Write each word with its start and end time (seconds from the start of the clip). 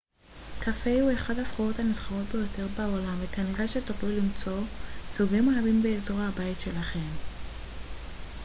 קפה 0.59 1.01
הוא 1.01 1.13
אחת 1.13 1.37
הסחורות 1.37 1.79
הנסחרות 1.79 2.25
ביותר 2.25 2.67
בעולם 2.77 3.15
וכנראה 3.21 3.67
שתוכלו 3.67 4.09
למצוא 4.09 4.61
סוגים 5.09 5.49
רבים 5.59 5.83
באזור 5.83 6.19
הבית 6.19 6.59
שלכם 6.61 7.09